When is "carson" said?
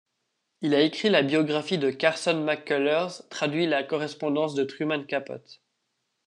1.91-2.41